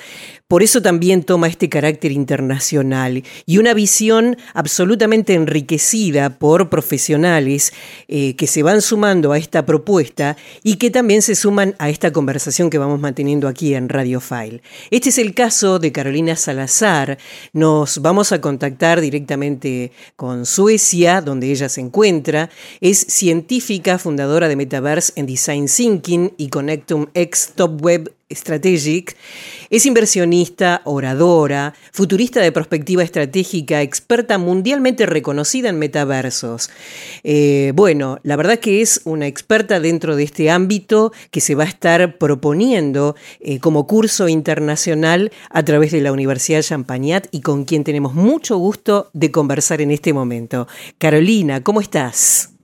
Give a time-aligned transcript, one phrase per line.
[0.48, 7.72] Por eso también toma este carácter internacional y una visión absolutamente enriquecida por profesionales
[8.06, 12.12] eh, que se van sumando a esta propuesta y que también se suman a esta
[12.12, 14.62] conversación que vamos manteniendo aquí en Radio File.
[14.92, 17.18] Este es el caso de Carolina Salazar.
[17.52, 22.50] Nos vamos a contactar directamente con Suecia, donde ella se encuentra.
[22.80, 29.16] Es científica, fundadora de Metaverse en Design Thinking y Connectum X Top Web Strategic.
[29.70, 30.35] Es inversionista
[30.84, 36.70] oradora, futurista de perspectiva estratégica, experta mundialmente reconocida en metaversos.
[37.24, 41.64] Eh, bueno, la verdad que es una experta dentro de este ámbito que se va
[41.64, 47.64] a estar proponiendo eh, como curso internacional a través de la Universidad Champagnat y con
[47.64, 50.66] quien tenemos mucho gusto de conversar en este momento.
[50.98, 52.55] Carolina, ¿cómo estás?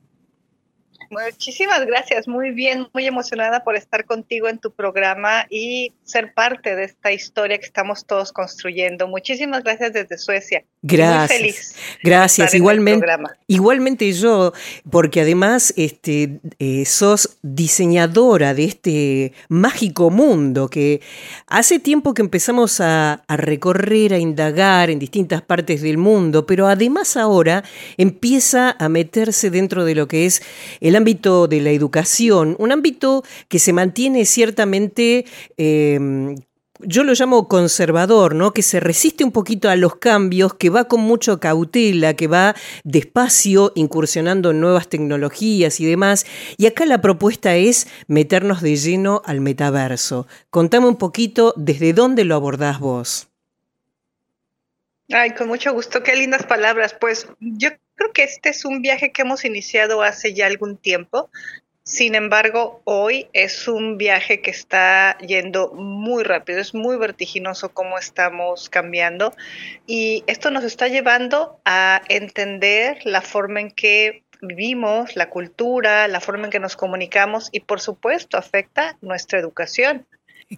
[1.13, 6.75] Muchísimas gracias, muy bien, muy emocionada por estar contigo en tu programa y ser parte
[6.75, 9.07] de esta historia que estamos todos construyendo.
[9.07, 10.65] Muchísimas gracias desde Suecia.
[10.85, 11.41] Gracias.
[11.41, 11.75] Muy feliz.
[12.03, 13.07] Gracias, igualmente.
[13.47, 14.53] Igualmente yo,
[14.91, 21.01] porque además este, eh, sos diseñadora de este mágico mundo que
[21.47, 26.67] hace tiempo que empezamos a, a recorrer, a indagar en distintas partes del mundo, pero
[26.67, 27.63] además ahora
[27.97, 30.43] empieza a meterse dentro de lo que es
[30.81, 35.27] el ámbito de la educación, un ámbito que se mantiene ciertamente...
[35.57, 36.35] Em,
[36.85, 38.53] yo lo llamo conservador, ¿no?
[38.53, 42.55] Que se resiste un poquito a los cambios, que va con mucho cautela, que va
[42.85, 46.27] despacio incursionando en nuevas tecnologías y demás.
[46.57, 50.27] Y acá la propuesta es meternos de lleno al metaverso.
[50.51, 53.29] Contame un poquito desde dónde lo abordás vos.
[55.11, 56.95] Ay, con mucho gusto, qué lindas palabras.
[56.99, 61.31] Pues yo creo que este es un viaje que hemos iniciado hace ya algún tiempo.
[61.85, 67.99] Sin embargo, hoy es un viaje que está yendo muy rápido, es muy vertiginoso cómo
[67.99, 69.35] estamos cambiando
[69.85, 76.21] y esto nos está llevando a entender la forma en que vivimos, la cultura, la
[76.21, 80.07] forma en que nos comunicamos y por supuesto afecta nuestra educación.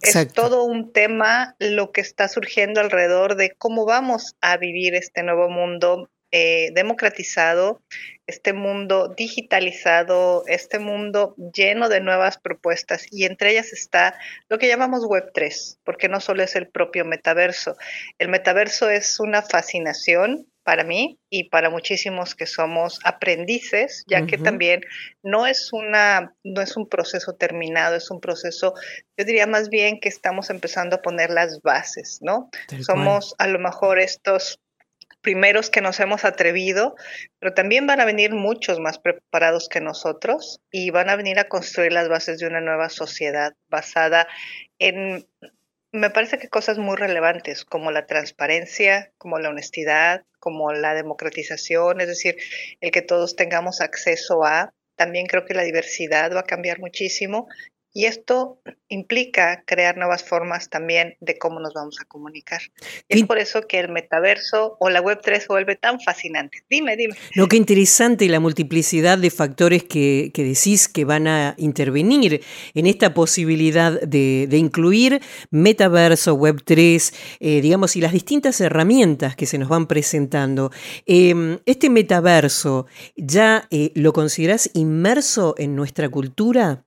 [0.03, 5.23] Es todo un tema lo que está surgiendo alrededor de cómo vamos a vivir este
[5.23, 7.81] nuevo mundo eh, democratizado,
[8.27, 14.19] este mundo digitalizado, este mundo lleno de nuevas propuestas y entre ellas está
[14.49, 17.77] lo que llamamos Web3, porque no solo es el propio metaverso.
[18.19, 24.37] El metaverso es una fascinación para mí y para muchísimos que somos aprendices, ya que
[24.37, 24.81] también
[25.23, 28.75] no es una no es un proceso terminado, es un proceso
[29.17, 32.49] yo diría más bien que estamos empezando a poner las bases, ¿no?
[32.81, 34.59] somos a lo mejor estos
[35.25, 36.95] primeros que nos hemos atrevido,
[37.41, 41.49] pero también van a venir muchos más preparados que nosotros y van a venir a
[41.49, 44.29] construir las bases de una nueva sociedad basada
[44.79, 45.27] en,
[45.91, 52.01] me parece que cosas muy relevantes como la transparencia, como la honestidad, como la democratización,
[52.01, 52.37] es decir,
[52.81, 54.75] el que todos tengamos acceso a.
[54.97, 57.49] También creo que la diversidad va a cambiar muchísimo
[57.97, 62.61] y esto implica crear nuevas formas también de cómo nos vamos a comunicar.
[63.09, 66.65] Y es por eso que el metaverso o la Web3 se vuelve tan fascinante.
[66.69, 67.15] Dime, dime.
[67.35, 72.43] Lo que interesante la multiplicidad de factores que, decís que van a intervenir
[72.75, 79.57] en esta posibilidad de, incluir metaverso, Web3, eh, digamos, y las distintas herramientas que se
[79.57, 80.73] nos van presentando.
[81.07, 86.84] Em, este metaverso, ¿ya eh, lo considerás inmerso en nuestra cultura?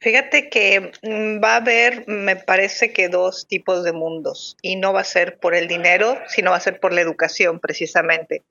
[0.00, 4.94] Fíjate que mm, va a haber, me parece que dos tipos de mundos y no
[4.94, 8.42] va a ser por el dinero, sino va a ser por la educación precisamente.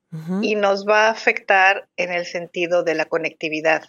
[0.42, 3.84] Y nos va a afectar en el sentido de la conectividad,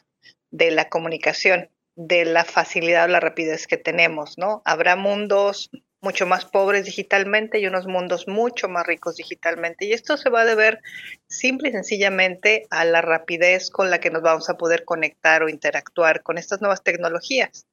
[0.51, 4.63] de la comunicación, de la facilidad o la rapidez que tenemos, ¿no?
[4.65, 9.85] Habrá mundos mucho más pobres digitalmente y unos mundos mucho más ricos digitalmente.
[9.85, 10.81] Y esto se va a deber
[11.29, 15.49] simple y sencillamente a la rapidez con la que nos vamos a poder conectar o
[15.49, 17.67] interactuar con estas nuevas tecnologías.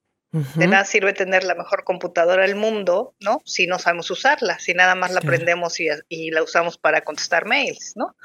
[0.55, 3.41] De nada sirve tener la mejor computadora del mundo, ¿no?
[3.45, 7.45] Si no sabemos usarla, si nada más la aprendemos y, y, la usamos para contestar
[7.45, 8.15] mails, ¿no?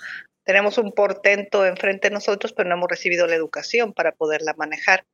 [0.44, 5.06] Tenemos un portento enfrente de nosotros, pero no hemos recibido la educación para poderla manejar.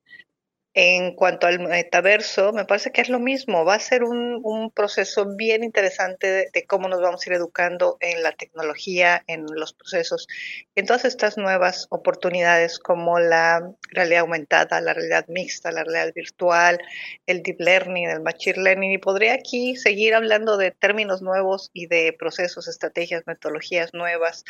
[0.81, 3.65] En cuanto al metaverso, me parece que es lo mismo.
[3.65, 8.23] Va a ser un, proceso bien interesante de, cómo nos vamos a ir educando en
[8.23, 10.29] la tecnología, en los procesos,
[10.77, 16.79] en todas estas nuevas oportunidades como la realidad aumentada, la realidad mixta, la realidad virtual,
[17.27, 18.93] el deep learning, el machine learning.
[18.93, 24.45] Y podría aquí seguir hablando de términos nuevos y de procesos, estrategias, metodologías nuevas.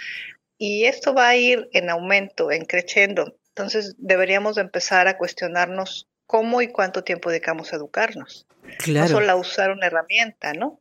[0.58, 3.34] Y esto va a ir en aumento, en creciendo.
[3.48, 8.46] Entonces deberíamos empezar a cuestionarnos cómo y cuánto tiempo dedicamos a educarnos.
[8.78, 9.08] Claro.
[9.08, 10.78] No solo a usar una herramienta, ¿no?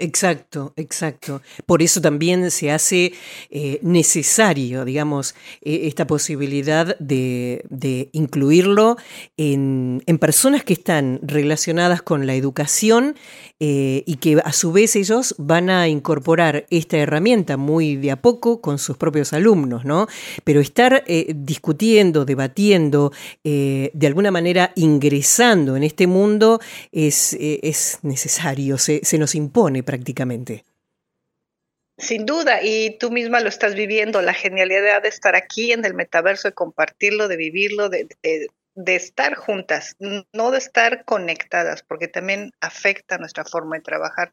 [0.00, 1.42] Exacto, exacto.
[1.66, 3.12] Por eso también se hace
[3.50, 8.96] eh, necesario, digamos, e, esta posibilidad de, incluirlo
[9.36, 13.14] en, personas que están relacionadas con la educación
[13.58, 18.22] eh, y que a su vez ellos van a incorporar esta herramienta muy de a
[18.22, 20.06] poco con sus propios alumnos, ¿no?
[20.44, 23.12] Pero estar eh, discutiendo, debatiendo,
[23.44, 26.60] de alguna manera ingresando en este mundo
[26.90, 30.64] es, es necesario, se nos impone prácticamente.
[31.98, 35.94] Sin duda, y tú misma lo estás viviendo, la genialidad de estar aquí en el
[35.94, 38.46] metaverso, de compartirlo, de vivirlo, de, de
[38.86, 39.96] estar juntas,
[40.32, 44.32] no de estar conectadas, porque también afecta nuestra forma de trabajar.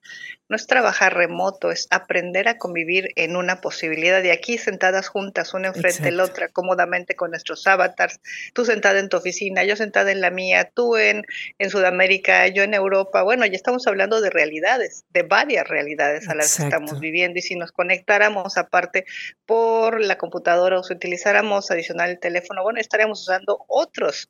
[0.50, 5.54] No es trabajar remoto, es aprender a convivir en una posibilidad de aquí sentadas juntas,
[5.54, 8.20] una enfrente de la otra, cómodamente con nuestros avatars.
[8.54, 11.24] Tú sentada en tu oficina, yo sentada en la mía, tú en,
[11.60, 13.24] en Sudamérica, yo en Europa.
[13.24, 17.40] Bueno, ya estamos hablando de realidades, de varias realidades a las que estamos viviendo.
[17.40, 19.06] Y si nos conectáramos aparte
[19.46, 24.26] por la computadora o si utilizáramos adicional el teléfono, bueno, estaríamos usando otros otros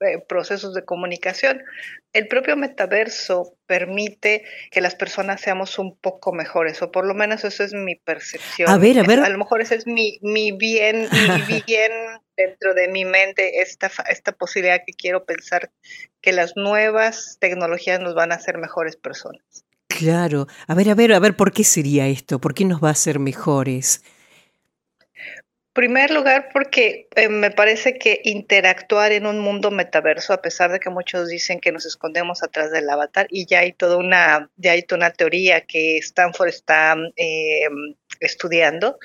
[0.00, 1.62] eh, procesos de comunicación.
[2.12, 7.44] El propio metaverso permite que las personas seamos un poco mejores, o por lo menos
[7.44, 8.68] eso es mi percepción.
[8.68, 9.20] A ver, a ver.
[9.20, 11.08] a lo mejor ese es mi, mi bien,
[11.48, 11.92] mi bien
[12.36, 15.70] dentro de mi mente, esta, esta posibilidad que quiero pensar
[16.20, 19.42] que las nuevas tecnologías nos van a hacer mejores personas.
[19.88, 20.46] Claro.
[20.66, 22.40] A ver, a ver, a ver, ¿por qué sería esto?
[22.40, 24.02] ¿Por qué nos va a hacer mejores?
[25.78, 30.80] Primer lugar, porque eh, me parece que interactuar en un mundo metaverso, a pesar de
[30.80, 34.72] que muchos dicen que nos escondemos atrás del avatar, y ya hay toda una, ya
[34.72, 37.68] hay toda una teoría que Stanford está eh,
[38.18, 38.98] estudiando,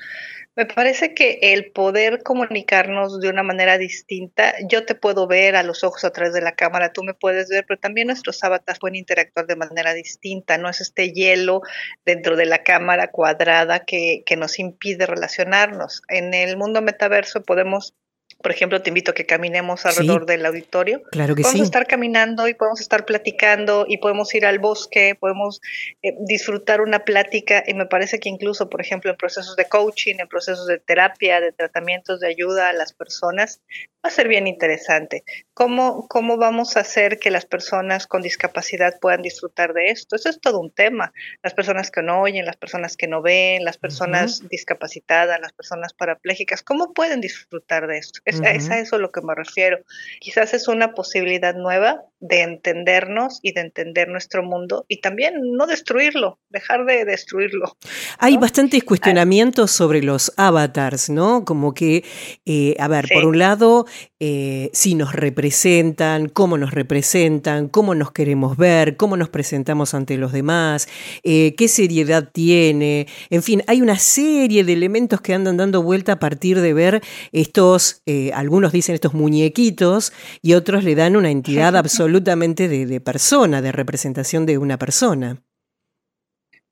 [0.55, 5.63] me parece que el poder comunicarnos de una manera distinta, yo te puedo ver a
[5.63, 8.79] los ojos a través de la cámara, tú me puedes ver, pero también nuestros avatars
[8.79, 11.61] pueden interactuar de manera distinta, no es este hielo
[12.05, 16.03] dentro de la cámara cuadrada que, que nos impide relacionarnos.
[16.07, 17.95] En el mundo metaverso podemos
[18.43, 21.01] por ejemplo, te invito a que caminemos alrededor del auditorio.
[21.11, 25.61] Claro que podemos estar caminando y podemos estar platicando y podemos ir al bosque, podemos
[26.01, 30.15] eh, disfrutar una plática y me parece que incluso, por ejemplo, en procesos de coaching,
[30.19, 33.61] en procesos de terapia, de tratamientos de ayuda a las personas,
[34.03, 35.23] va a ser bien interesante.
[35.53, 40.15] ¿Cómo, ¿Cómo vamos a hacer que las personas con discapacidad puedan disfrutar de esto?
[40.15, 41.13] Eso es todo un tema.
[41.41, 45.93] Las personas que no oyen, las personas que no ven, las personas discapacitadas, las personas
[45.93, 48.19] parapléjicas, ¿cómo pueden disfrutar de esto?
[48.25, 49.77] Es, a eso a lo que me refiero.
[50.19, 55.67] Quizás es una posibilidad nueva de entendernos y de entender nuestro mundo y también no
[55.67, 57.77] destruirlo, dejar de destruirlo.
[58.17, 61.45] Hay bastantes cuestionamientos sobre los avatars, ¿no?
[61.45, 62.03] Como que,
[62.45, 63.85] eh, a ver, por un lado,
[64.19, 70.17] eh, si nos representan, cómo nos representan, cómo nos queremos ver, cómo nos presentamos ante
[70.17, 70.87] los demás,
[71.23, 76.13] eh, qué seriedad tiene, en fin, hay una serie de elementos que andan dando vuelta
[76.13, 78.01] a partir de ver estos,
[78.33, 83.71] algunos dicen estos muñequitos y otros le dan una entidad absoluta absolutamente de, persona, de
[83.71, 85.41] representación de una persona.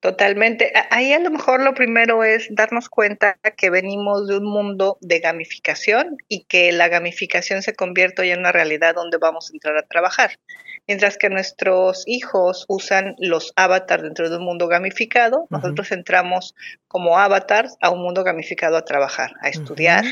[0.01, 0.73] Totalmente.
[0.89, 5.19] Ahí a lo mejor lo primero es darnos cuenta que venimos de un mundo de
[5.19, 9.77] gamificación y que la gamificación se convierte hoy en una realidad donde vamos a entrar
[9.77, 10.39] a trabajar.
[10.91, 16.53] Mientras que nuestros hijos usan los avatars dentro de un mundo gamificado, nosotros entramos
[16.89, 20.03] como avatars a un mundo gamificado a trabajar, a estudiar,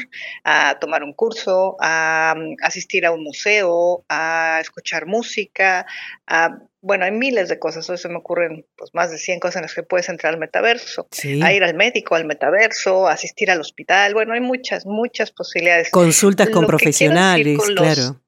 [0.45, 5.85] a tomar un curso, a mm, asistir a un museo, a escuchar música,
[6.25, 9.57] a bueno, hay miles de cosas, hoy se me ocurren pues, más de 100 cosas
[9.57, 11.09] en las que puedes entrar al metaverso,
[11.43, 15.89] a ir al médico, al metaverso, a asistir al hospital, bueno, hay muchas, muchas posibilidades.
[15.89, 18.21] Consultas con profesionales, claro.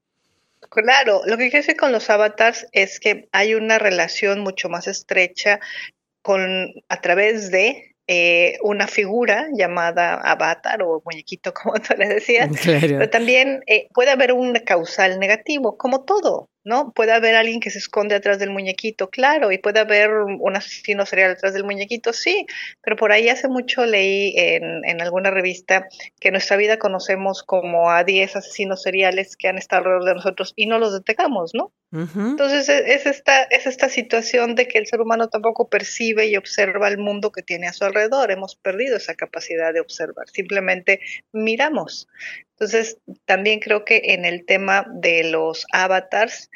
[0.72, 4.88] Claro, lo que quiero decir con los avatars es que hay una relación mucho más
[4.88, 5.60] estrecha
[6.22, 12.50] con a través de eh, una figura llamada avatar o muñequito, como tú le decías,
[12.63, 16.50] pero también eh, puede haber un causal negativo, como todo.
[16.63, 16.91] ¿No?
[16.94, 21.06] Puede haber alguien que se esconde atrás del muñequito, claro, y puede haber un asesino
[21.06, 22.46] serial atrás del muñequito, sí,
[22.82, 25.88] pero por ahí hace mucho leí en, en alguna revista
[26.20, 30.15] que en nuestra vida conocemos como a 10 asesinos seriales que han estado alrededor de
[30.15, 31.72] nosotros y no los detectamos, ¿no?
[31.94, 36.38] Entonces e, es esta, es esta situación de que el ser humano tampoco percibe y
[36.38, 38.32] observa el mundo que tiene a su alrededor.
[38.32, 41.01] Hemos perdido esa capacidad de observar, simplemente
[41.34, 42.08] miramos.
[42.62, 46.51] Entonces, también creo que en el tema de los avatars,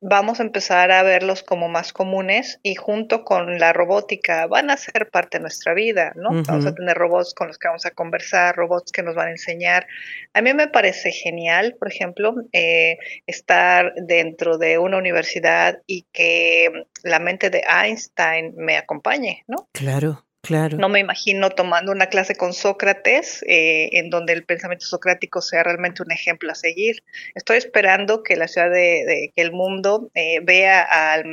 [0.00, 4.78] vamos a empezar a verlos como más comunes y junto con la robótica van a
[4.78, 6.42] ser parte de nuestra vida, ¿no?
[6.42, 9.32] Vamos a tener robots con los que vamos a conversar, robots que nos van a
[9.32, 9.86] enseñar.
[10.32, 16.86] A mí me parece genial, por ejemplo, eh, estar dentro de una universidad y que
[17.02, 19.68] la mente de Einstein me acompañe, ¿no?
[19.72, 20.24] Claro.
[20.42, 20.76] Claro.
[20.76, 25.62] No me imagino tomando una clase con Sócrates eh, en donde el pensamiento socrático sea
[25.62, 27.04] realmente un ejemplo a seguir.
[27.36, 31.24] Estoy esperando que la ciudad de, que el mundo eh, vea al,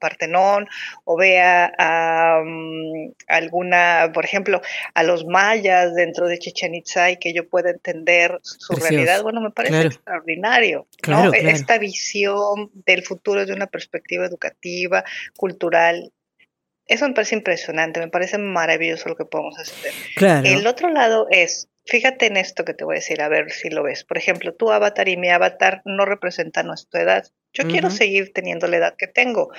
[0.00, 0.66] Partenón
[1.04, 4.60] o vea a mm, alguna, por ejemplo,
[4.92, 9.22] a los mayas dentro de Chichen Itza y que yo pueda entender su realidad.
[9.22, 10.86] Bueno, me parece extraordinario.
[11.08, 11.32] ¿no?
[11.32, 15.04] Esta visión del futuro desde una perspectiva educativa,
[15.36, 16.12] cultural
[16.92, 19.92] eso me parece impresionante, me parece maravilloso lo que podemos hacer.
[20.44, 23.70] El otro lado es, fíjate en esto que te voy a decir, a ver si
[23.70, 24.04] lo ves.
[24.04, 27.24] Por ejemplo, tu avatar y mi avatar no representan nuestra edad.
[27.54, 29.50] Yo quiero seguir teniendo la edad que tengo.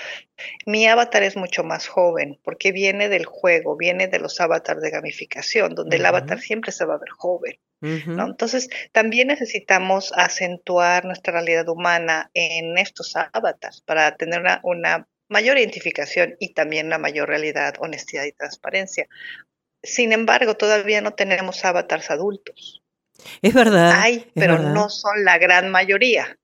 [0.66, 4.90] Mi avatar es mucho más joven porque viene del juego, viene de los avatars de
[4.90, 7.60] gamificación, donde el avatar siempre se va a ver joven.
[7.82, 8.26] ¿no?
[8.26, 15.58] Entonces, también necesitamos acentuar nuestra realidad humana en estos avatars para tener una, una mayor
[15.58, 19.08] identificación y también una mayor realidad, honestidad y transparencia.
[19.82, 22.82] Sin embargo, todavía no tenemos avatars adultos.
[23.42, 24.00] Es verdad.
[24.02, 26.38] Hay, pero no son la gran mayoría.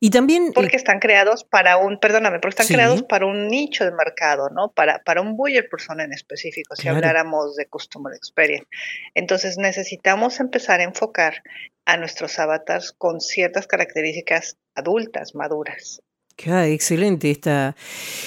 [0.00, 0.52] Y también.
[0.52, 4.72] Porque están creados para un, perdóname, porque están creados para un nicho de mercado, ¿no?
[4.72, 8.66] Para, para un buyer persona en específico, si habláramos de Customer Experience.
[9.14, 11.42] Entonces necesitamos empezar a enfocar
[11.84, 16.02] a nuestros avatars con ciertas características adultas, maduras.
[16.46, 17.76] Ah, excelente esta,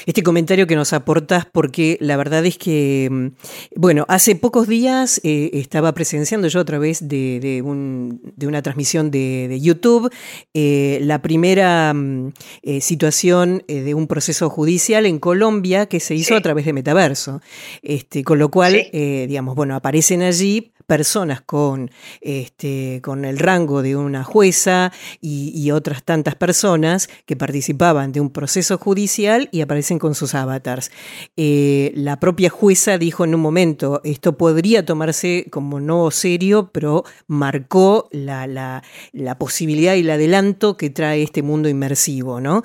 [0.06, 3.28] este comentario que nos aportas porque la verdad es que, mm,
[3.76, 9.60] bueno, hace pocos días eh, estaba presenciando yo a través de, de, una transmisión de,
[9.62, 10.12] YouTube
[10.54, 12.34] eh, la primera mm,
[12.64, 17.42] eh, situación de un proceso judicial en Colombia que se hizo a través de Metaverso,
[17.82, 23.96] este, con lo cual, digamos, bueno, aparecen allí personas con, este, con el rango de
[23.96, 30.14] una jueza y, otras tantas personas que participaban de un proceso judicial y aparecen con
[30.14, 30.92] sus avatars.
[31.36, 37.04] Eh, la propia jueza dijo en un momento, esto podría tomarse como no serio, pero
[37.28, 42.64] marcó la, la, posibilidad y el adelanto que trae este mundo inmersivo, ¿no?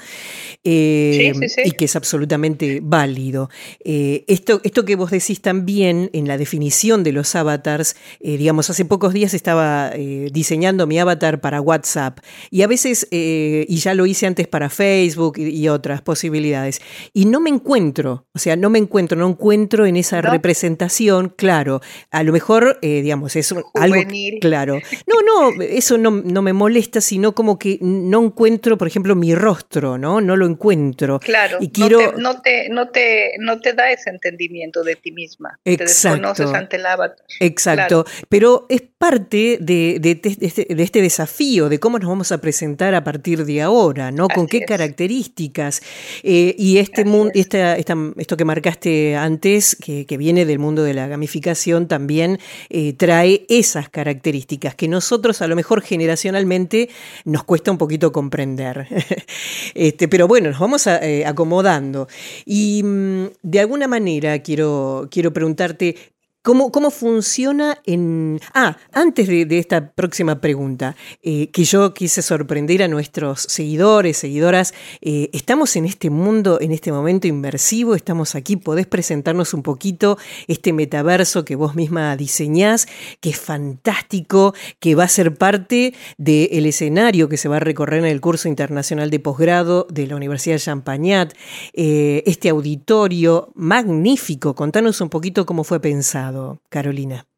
[0.63, 1.33] Eh,
[1.65, 3.51] y que es absolutamente válido.
[3.85, 8.69] Eh, esto, esto que vos decís también en la definición de los avatars, eh, digamos,
[8.71, 12.19] hace pocos días estaba eh, diseñando mi avatar para WhatsApp
[12.51, 16.81] y a veces, eh, y ya lo hice antes para Facebook y, otras posibilidades,
[17.13, 21.81] y no me encuentro, o sea, no me encuentro, no encuentro en esa representación, claro,
[22.11, 24.03] a lo mejor, digamos, es algo
[24.41, 24.79] claro.
[25.07, 29.35] No, no, eso no, no, me molesta, sino como que no encuentro, por ejemplo, mi
[29.35, 30.21] rostro, ¿no?
[30.21, 31.19] No lo encuentro.
[31.21, 32.13] Claro, y quiero...
[32.17, 35.59] no, te, no, te, no, te, da ese entendimiento de ti misma.
[35.65, 35.85] Exacto.
[35.85, 37.25] Te desconoces ante el avatar.
[37.41, 39.97] Exacto pero es parte de,
[40.43, 44.29] este, de, este, desafío, de cómo nos vamos a presentar a partir de ahora, ¿no?
[44.29, 45.81] Con qué características.
[46.23, 51.07] Eh, y este mundo, esta, esto que marcaste antes, que, viene del mundo de la
[51.07, 52.39] gamificación, también
[52.69, 56.91] eh, trae esas características que nosotros a lo mejor generacionalmente
[57.25, 58.87] nos cuesta un poquito comprender.
[59.75, 62.07] este, pero bueno, nos vamos eh, acomodando.
[62.45, 65.97] Y mm, de alguna manera quiero, quiero preguntarte,
[66.43, 68.41] ¿Cómo, ¿Cómo, funciona en...
[68.55, 74.73] Ah, antes de, esta próxima pregunta, eh, que yo quise sorprender a nuestros seguidores, seguidoras,
[75.03, 77.95] eh, ¿estamos en este mundo, en este momento inmersivo?
[77.95, 78.57] ¿Estamos aquí?
[78.57, 80.17] ¿Podés presentarnos un poquito
[80.47, 82.89] este metaverso que vos misma diseñás,
[83.21, 87.99] que es fantástico, que va a ser parte del escenario que se va a recorrer
[87.99, 91.35] en el curso internacional de posgrado de la Universidad de Champagnat?
[91.75, 96.30] Eh, este auditorio magnífico, contanos un poquito cómo fue pensado.
[96.71, 97.30] Carolina?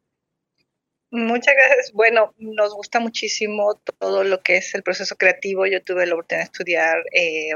[1.15, 1.91] Muchas gracias.
[1.93, 5.67] Bueno, nos gusta muchísimo todo lo que es el proceso creativo.
[5.67, 7.51] Yo tuve la oportunidad de estudiar eh,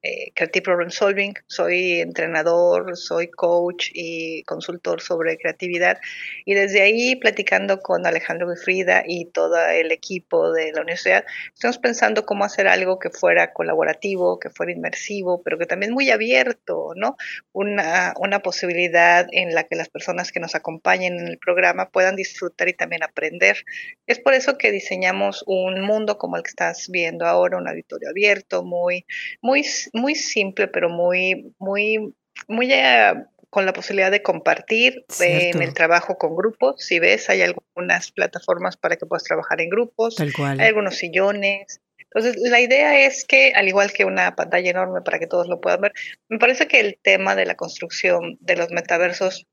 [0.00, 5.98] eh, Creative Problem Solving, soy entrenador, soy coach y consultor sobre creatividad.
[6.46, 11.76] Y desde ahí, platicando con Alejandro Frida y todo el equipo de la universidad, estamos
[11.76, 16.92] pensando cómo hacer algo que fuera colaborativo, que fuera inmersivo, pero que también muy abierto,
[16.96, 17.18] ¿no?
[17.52, 22.16] Una, una posibilidad en la que las personas que nos acompañen en el programa puedan
[22.16, 23.64] disfrutar y también aprender.
[24.06, 28.08] Es por eso que diseñamos un mundo como el que estás viendo ahora, un auditorio
[28.08, 29.04] abierto, muy,
[29.42, 32.14] muy muy simple, pero muy, muy,
[32.46, 33.12] muy eh,
[33.50, 36.84] con la posibilidad de compartir en el trabajo con grupos.
[36.84, 40.16] Si ves, hay algunas plataformas para que puedas trabajar en grupos.
[40.20, 41.80] Hay algunos sillones.
[41.98, 45.60] Entonces, la idea es que, al igual que una pantalla enorme para que todos lo
[45.60, 45.92] puedan ver,
[46.28, 49.46] me parece que el tema de la construcción de los metaversos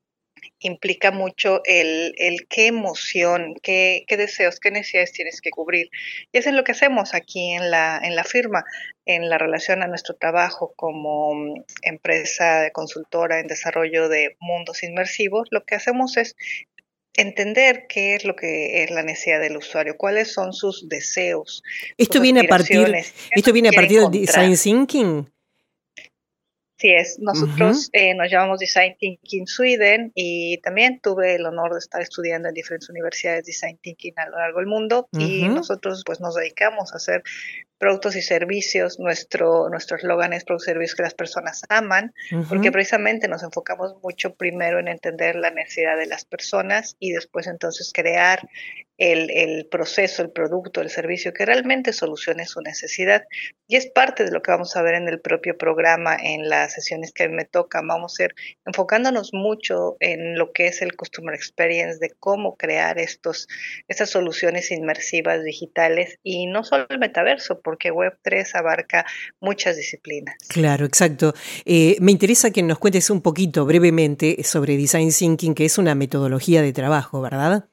[0.58, 5.90] implica mucho el, el qué emoción, qué, qué, deseos, qué necesidades tienes que cubrir.
[6.32, 8.64] Y eso es lo que hacemos aquí en la, en la firma,
[9.04, 15.48] en la relación a nuestro trabajo como mm, empresa consultora en desarrollo de mundos inmersivos.
[15.50, 16.36] Lo que hacemos es
[17.14, 21.62] entender qué es lo que es la necesidad del usuario, cuáles son sus deseos.
[21.96, 22.94] Esto viene a partir,
[23.30, 25.35] esto viene a partir del design thinking.
[26.78, 31.78] Sí es, nosotros eh, nos llamamos Design Thinking Sweden y también tuve el honor de
[31.78, 36.20] estar estudiando en diferentes universidades Design Thinking a lo largo del mundo y nosotros pues
[36.20, 37.22] nos dedicamos a hacer
[37.78, 38.98] productos y servicios.
[38.98, 42.14] Nuestro nuestro eslogan es productos y servicios que las personas aman,
[42.48, 47.46] porque precisamente nos enfocamos mucho primero en entender la necesidad de las personas y después
[47.46, 48.40] entonces crear
[48.98, 53.24] el, el, proceso, el producto, el servicio que realmente solucione su necesidad.
[53.68, 56.74] Y es parte de lo que vamos a ver en el propio programa, en las
[56.74, 57.86] sesiones que me tocan.
[57.86, 62.98] Vamos a ir enfocándonos mucho en lo que es el Customer Experience, de cómo crear
[62.98, 63.48] estos,
[63.88, 69.04] estas soluciones inmersivas digitales y no solo el metaverso, porque Web3 abarca
[69.40, 70.36] muchas disciplinas.
[70.46, 71.34] Claro, exacto.
[71.64, 75.96] Eh, me interesa que nos cuentes un poquito brevemente sobre Design Thinking, que es una
[75.96, 77.68] metodología de trabajo, ¿verdad?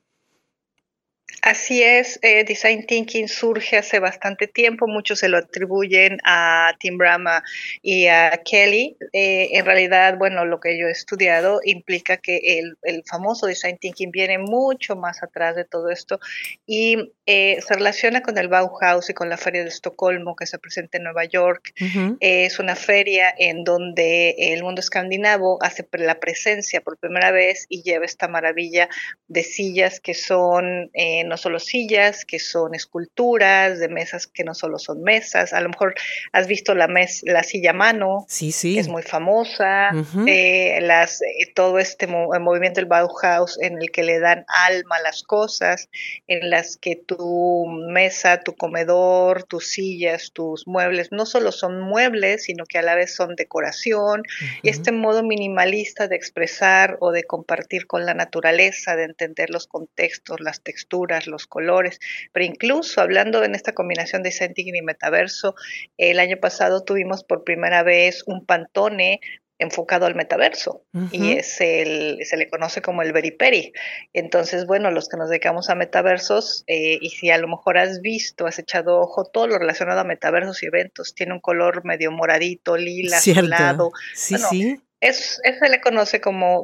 [1.41, 6.97] Así es, eh, Design Thinking surge hace bastante tiempo, muchos se lo atribuyen a Tim
[6.97, 7.43] Brama
[7.81, 8.95] y a Kelly.
[9.11, 13.77] Eh, en realidad, bueno, lo que yo he estudiado implica que el, el, famoso Design
[13.77, 16.19] Thinking viene mucho más atrás de todo esto
[16.65, 20.59] y eh, se relaciona con el Bauhaus y con la Feria de Estocolmo que se
[20.59, 21.73] presenta en Nueva York.
[22.19, 27.83] es una feria en donde el mundo escandinavo hace la presencia por primera vez y
[27.83, 28.87] lleva esta maravilla
[29.27, 30.89] de sillas que son
[31.27, 35.53] no solo sillas, que son esculturas, de mesas que no solo son mesas.
[35.53, 35.95] A lo mejor
[36.31, 38.77] has visto la, mes, la silla a mano, sí, sí.
[38.77, 39.91] es muy famosa.
[40.27, 45.01] Eh, las, eh, todo este movimiento del Bauhaus en el que le dan alma a
[45.01, 45.89] las cosas,
[46.27, 52.43] en las que tu mesa, tu comedor, tus sillas, tus muebles, no solo son muebles,
[52.43, 54.23] sino que a la vez son decoración.
[54.61, 59.67] Y este modo minimalista de expresar o de compartir con la naturaleza, de entender los
[59.67, 61.99] contextos, las texturas, los colores,
[62.31, 65.55] pero incluso hablando en esta combinación de Sentient y metaverso,
[65.97, 69.19] el año pasado tuvimos por primera vez un pantone
[69.59, 73.71] enfocado al metaverso y es el, se le conoce como el Beriperi.
[74.11, 78.01] Entonces, bueno, los que nos dedicamos a metaversos eh, y si a lo mejor has
[78.01, 82.11] visto, has echado ojo, todo lo relacionado a metaversos y eventos tiene un color medio
[82.11, 83.91] moradito, lila, azulado.
[84.13, 84.81] Sí, sí.
[84.99, 86.63] Es, se le conoce como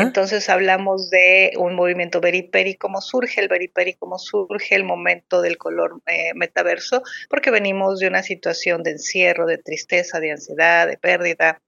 [0.00, 5.58] Entonces hablamos de un movimiento beriperi, cómo surge el beriperi, cómo surge el momento del
[5.58, 10.96] color eh, metaverso, porque venimos de una situación de encierro, de tristeza, de ansiedad, de
[10.96, 11.60] pérdida,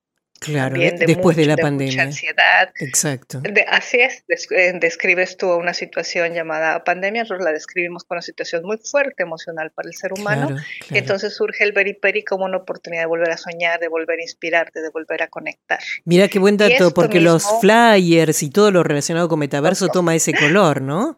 [0.44, 1.92] Claro, después de la pandemia.
[1.92, 2.70] Mucha ansiedad.
[2.80, 3.42] Exacto.
[3.68, 8.64] así es, eh, describes tú una situación llamada pandemia, nosotros la describimos como una situación
[8.64, 10.56] muy fuerte emocional para el ser humano.
[10.90, 14.80] entonces surge el Beriperi como una oportunidad de volver a soñar, de volver a inspirarte,
[14.80, 15.80] de volver a conectar.
[16.04, 20.32] Mira qué buen dato, porque los flyers y todo lo relacionado con metaverso toma ese
[20.32, 21.16] color, ¿no?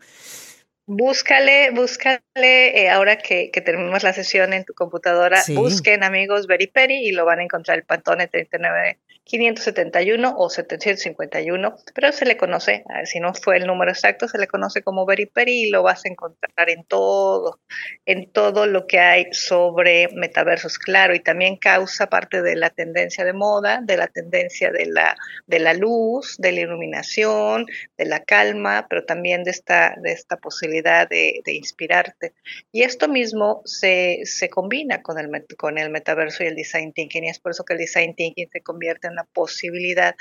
[0.87, 3.65] Búscale, búscale, eh, ahora que, que,
[4.03, 8.29] la sesión en tu computadora, busquen amigos Beriperi y lo van a encontrar el Pantone
[8.29, 14.39] 39 571 o 751, pero se le conoce, si no fue el número exacto, se
[14.39, 17.61] le conoce como Beriperi y lo vas a encontrar en todo,
[18.05, 23.25] en todo lo que hay sobre metaversos, claro, y también causa parte de la tendencia
[23.25, 28.21] de moda, de la tendencia de la, de la luz, de la iluminación, de la
[28.21, 32.35] calma, pero también de esta, de esta posibilidad de, inspirarte.
[32.73, 37.25] Y esto mismo se, se combina con el, con el metaverso y el design thinking,
[37.25, 40.14] y es por eso que el design thinking se convierte en una posibilidad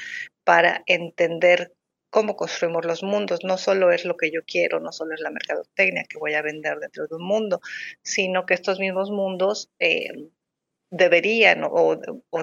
[0.43, 1.73] para entender
[2.09, 3.43] cómo construimos los mundos.
[3.43, 6.41] No solo es lo que yo quiero, no solo es la mercadotecnia que voy a
[6.41, 7.59] vender dentro de un mundo,
[8.03, 10.29] sino que estos mismos mundos eh,
[10.91, 11.95] deberían o,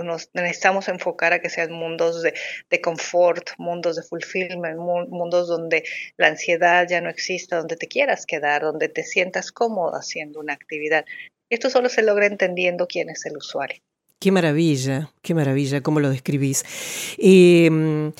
[0.03, 5.85] nos necesitamos enfocar a que sean mundos de, confort, mundos de fulfillment, mundos donde
[6.17, 10.55] la ansiedad ya no exista, donde te quieras quedar, donde te sientas cómodo haciendo una
[10.55, 11.05] actividad.
[11.49, 13.81] Esto solo se logra entendiendo quién es el usuario.
[14.21, 16.65] Qué maravilla, qué maravilla, cómo lo describís.
[17.19, 18.13] Eh,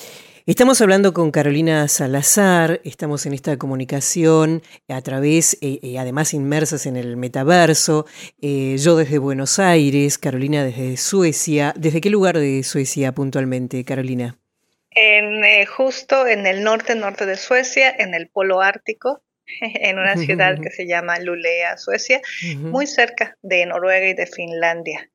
[0.47, 6.87] Estamos hablando con Carolina Salazar, estamos en esta comunicación a través, eh, eh, además inmersas
[6.87, 8.07] en el metaverso,
[8.41, 11.73] eh, yo desde Buenos Aires, Carolina desde Suecia.
[11.77, 14.39] ¿Desde qué lugar de Suecia puntualmente, Carolina?
[14.89, 19.21] En, justo en el norte, norte de Suecia, en el polo ártico,
[19.61, 22.21] en una ciudad que se llama Lulea, Suecia,
[22.57, 25.09] muy cerca de Noruega y de Finlandia.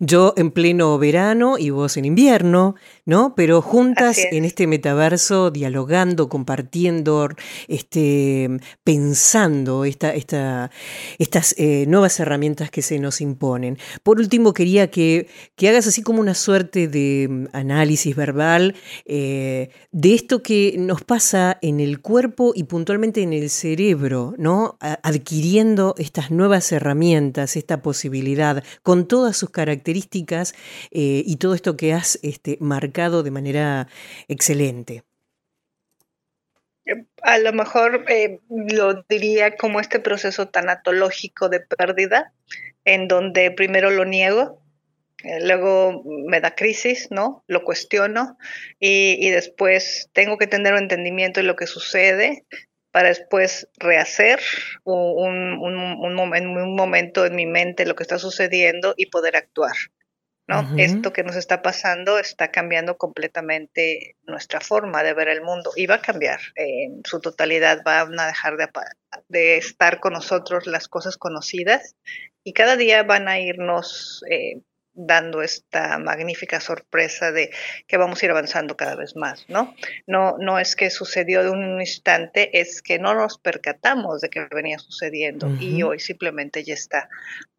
[0.00, 2.74] Yo en pleno verano y vos en invierno,
[3.04, 3.34] ¿no?
[3.34, 7.28] Pero juntas en este metaverso, dialogando, compartiendo,
[7.68, 8.48] este,
[8.82, 10.70] pensando esta, esta,
[11.18, 13.78] estas eh, nuevas herramientas que se nos imponen.
[14.02, 18.74] Por último, quería que, que hagas así como una suerte de mm, análisis verbal
[19.04, 24.76] eh, de esto que nos pasa en el cuerpo y puntualmente en el cerebro, ¿no?
[24.80, 30.54] adquiriendo estas nuevas herramientas, esta posibilidad, con todas sus características
[30.90, 33.88] eh, y todo esto que has este, marcado de manera
[34.28, 35.04] excelente.
[37.22, 42.32] A lo mejor eh, lo diría como este proceso tanatológico de pérdida,
[42.84, 44.60] en donde primero lo niego,
[45.22, 47.42] eh, luego me da crisis, ¿no?
[47.46, 48.36] Lo cuestiono
[48.78, 52.44] y, y, después tengo que tener un entendimiento de lo que sucede,
[52.94, 54.38] para después rehacer
[54.84, 59.74] un, un, momento en mi mente lo que está sucediendo y poder actuar.
[60.46, 60.78] ¿no?
[60.78, 65.86] Esto que nos está pasando está cambiando completamente nuestra forma de ver el mundo y
[65.86, 68.68] va a cambiar en su totalidad, van a dejar de,
[69.26, 71.96] de estar con nosotros las cosas conocidas
[72.44, 74.60] y cada día van a irnos eh,
[74.94, 77.50] dando esta magnífica sorpresa de
[77.86, 79.74] que vamos a ir avanzando cada vez más, ¿no?
[80.06, 84.46] No, no es que sucedió de un instante, es que no nos percatamos de que
[84.50, 87.08] venía sucediendo y hoy simplemente ya está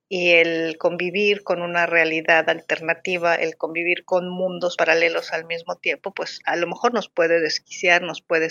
[0.08, 6.13] y el convivir con una realidad alternativa, el convivir con mundos paralelos al mismo tiempo,
[6.13, 8.50] pues a lo mejor nos puede desquiciar, nos puede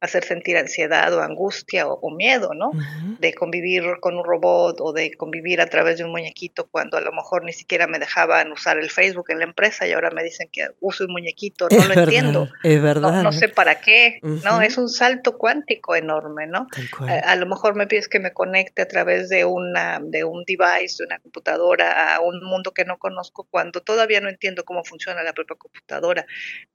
[0.00, 2.70] hacer sentir ansiedad o angustia o, miedo, ¿no?
[3.18, 7.00] De convivir con un robot o de convivir a través de un muñequito cuando a
[7.00, 10.22] lo mejor ni siquiera me dejaban usar el Facebook en la empresa y ahora me
[10.22, 12.48] dicen que uso un muñequito, no lo entiendo.
[12.62, 13.22] Es verdad.
[13.24, 14.62] No, sé para qué, ¿no?
[14.62, 16.68] Es un salto cuántico enorme, ¿no?
[17.00, 20.44] A, a, lo mejor me pides que me conecte a través de una de un
[20.44, 24.84] device de una computadora a un mundo que no conozco cuando todavía no entiendo cómo
[24.84, 26.26] funciona la propia computadora.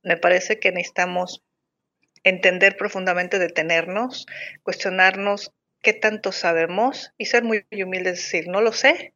[0.03, 1.43] Me parece que necesitamos
[2.23, 4.25] entender profundamente, detenernos,
[4.63, 9.13] cuestionarnos qué tanto sabemos y ser muy humildes, decir, no lo sé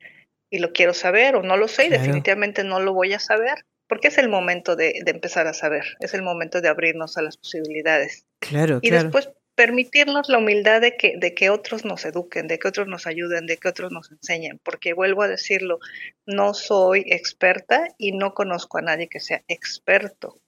[0.50, 3.65] y lo quiero saber o no lo sé y definitivamente no lo voy a saber.
[3.88, 7.38] Porque es el momento de, empezar a saber, es el momento de abrirnos a las
[7.38, 8.26] posibilidades.
[8.39, 12.67] Claro, y después permitirnos la humildad de que, de que otros nos eduquen, de que
[12.67, 15.79] otros nos ayuden, de que otros nos enseñen, porque vuelvo a decirlo,
[16.25, 20.39] no soy experta y no conozco a nadie que sea experto.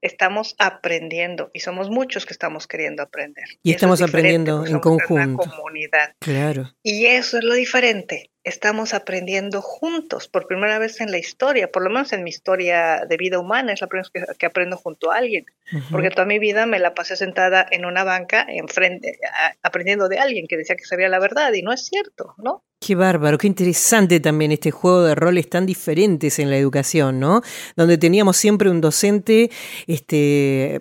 [0.00, 3.44] Estamos aprendiendo y somos muchos que estamos queriendo aprender.
[3.62, 5.50] Y, estamos aprendiendo en conjunto.
[5.50, 6.14] comunidad.
[6.20, 6.72] Claro.
[6.84, 11.82] Y eso es lo diferente estamos aprendiendo juntos por primera vez en la historia, por
[11.82, 15.12] lo menos en mi historia de vida humana, es la primera vez que, aprendo junto
[15.12, 15.46] a alguien,
[15.90, 19.18] porque toda mi vida me la pasé sentada en una banca enfrente,
[19.62, 22.64] aprendiendo de alguien que decía que sabía la verdad y no es cierto, ¿no?
[22.84, 27.40] Qué bárbaro, qué interesante también este juego de roles tan diferentes en la educación, ¿no?
[27.76, 29.52] Donde teníamos siempre un docente
[29.86, 30.80] este,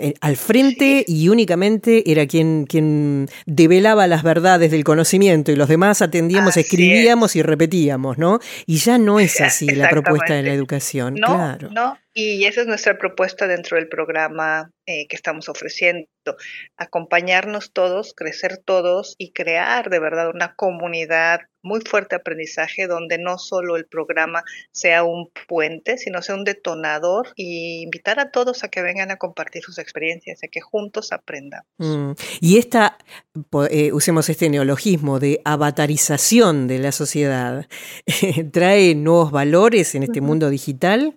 [0.00, 5.68] eh, al frente y únicamente era quien, quien develaba las verdades del conocimiento y los
[5.68, 8.40] demás atendíamos, escribíamos y repetíamos, ¿no?
[8.66, 11.70] Y ya no es así la propuesta de la educación, no, claro.
[11.72, 16.08] No, y esa es nuestra propuesta dentro del programa eh, que estamos ofreciendo,
[16.76, 23.18] acompañarnos todos, crecer todos y crear de verdad una comunidad muy fuerte de aprendizaje donde
[23.18, 28.64] no solo el programa sea un puente, sino sea un detonador y invitar a todos
[28.64, 31.68] a que vengan a compartir sus experiencias, a que juntos aprendamos.
[31.76, 32.12] Mm.
[32.40, 32.98] Y esta,
[33.70, 37.68] eh, usemos este neologismo de avatarización de la sociedad,
[38.52, 41.16] ¿trae nuevos valores en este mundo digital?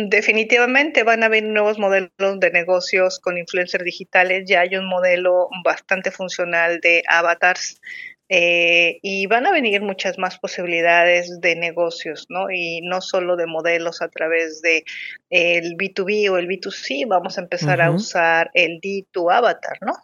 [0.00, 4.44] Definitivamente van a venir nuevos modelos de negocios con influencers digitales.
[4.46, 7.80] Ya hay un modelo bastante funcional de avatars
[8.28, 12.48] eh, y van a venir muchas más posibilidades de negocios, ¿no?
[12.48, 14.84] Y no solo de modelos a través de
[15.30, 19.94] el B2B o el B2C, vamos a empezar a usar el D2 avatar, ¿no?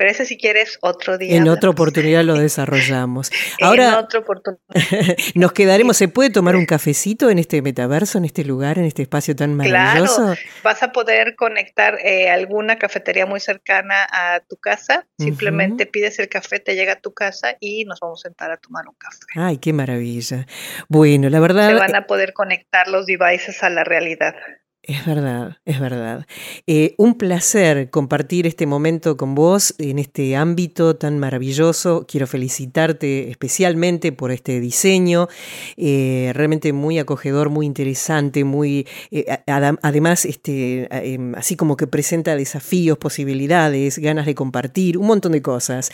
[0.00, 1.36] Pero ese si quieres otro día.
[1.36, 3.30] En otra oportunidad lo desarrollamos.
[3.60, 4.62] Ahora, en otra oportunidad.
[5.34, 9.02] nos quedaremos, ¿se puede tomar un cafecito en este metaverso, en este lugar, en este
[9.02, 10.24] espacio tan maravilloso?
[10.24, 16.18] Claro, vas a poder conectar eh, alguna cafetería muy cercana a tu casa, simplemente pides
[16.18, 18.94] el café, te llega a tu casa y nos vamos a sentar a tomar un
[18.94, 19.18] café.
[19.36, 20.46] Ay, qué maravilla.
[20.88, 21.68] Bueno, la verdad...
[21.68, 24.34] Se van a poder conectar los devices a la realidad.
[24.82, 26.26] Es verdad, es verdad.
[26.66, 32.06] Eh, un placer compartir este momento con vos en este ámbito tan maravilloso.
[32.08, 35.28] Quiero felicitarte especialmente por este diseño,
[35.76, 42.34] eh, realmente muy acogedor, muy interesante, muy eh, además este, em, así como que presenta
[42.34, 45.92] desafíos, posibilidades, ganas de compartir, un montón de cosas.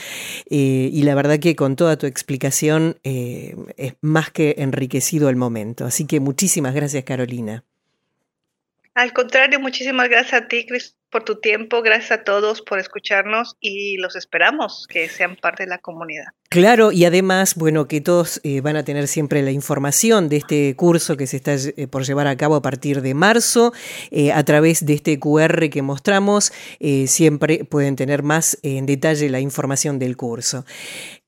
[0.48, 5.84] y la verdad que con toda tu explicación es más que enriquecido el momento.
[5.84, 7.64] Así que muchísimas gracias, Carolina.
[8.96, 13.56] Al contrario, muchísimas gracias a ti, Cris, por tu tiempo, gracias a todos por escucharnos
[13.60, 16.26] y los esperamos que sean parte de la comunidad.
[16.48, 20.74] Claro, y además, bueno, que todos eh, van a tener siempre la información de este
[20.76, 23.72] curso que se está eh, por llevar a cabo a partir de marzo,
[24.10, 26.52] eh, a través de este QR que mostramos,
[27.06, 30.64] siempre pueden tener más en detalle la información del curso.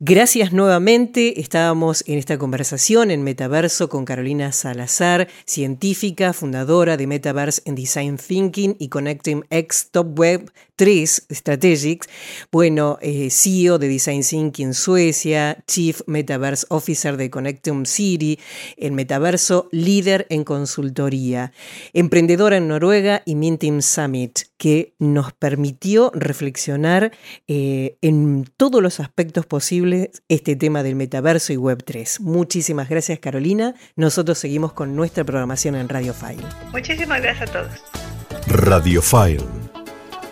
[0.00, 7.62] Gracias nuevamente, estábamos en esta conversación en Metaverso con Carolina Salazar, científica, fundadora de Metaverse
[7.64, 12.08] en Design Thinking y Connecting X Top Web 3 Strategics,
[12.52, 18.38] bueno, CEO de Design Thinking Suecia, Chief Metaverse Officer de Connectum City,
[18.76, 21.52] en Metaverso, líder en consultoría,
[21.92, 27.12] emprendedora en Noruega y Mintim Summit, que nos permitió reflexionar
[27.46, 32.20] eh, en todos los aspectos posibles este tema del metaverso y Web3.
[32.20, 33.74] Muchísimas gracias Carolina.
[33.96, 36.44] Nosotros seguimos con nuestra programación en Radio File.
[36.72, 38.17] Muchísimas gracias a todos.
[38.50, 39.44] Radio File.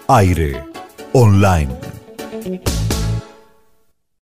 [0.06, 0.68] Aire.
[1.12, 2.85] Online.